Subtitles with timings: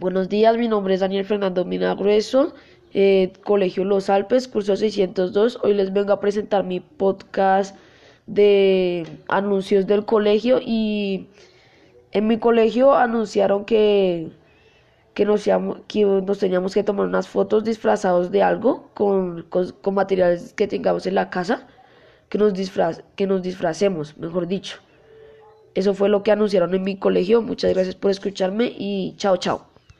[0.00, 2.52] Buenos días, mi nombre es Daniel Fernando Minagrueso,
[2.94, 5.60] eh, Colegio Los Alpes, curso 602.
[5.62, 7.76] Hoy les vengo a presentar mi podcast
[8.26, 11.28] de anuncios del colegio y
[12.10, 14.32] en mi colegio anunciaron que,
[15.14, 15.44] que, nos,
[15.86, 21.06] que nos teníamos que tomar unas fotos disfrazados de algo con, con, materiales que tengamos
[21.06, 21.68] en la casa,
[22.30, 24.78] que nos, disfraz, que nos disfracemos, mejor dicho.
[25.74, 27.42] Eso fue lo que anunciaron en mi colegio.
[27.42, 29.73] Muchas gracias por escucharme y chao, chao.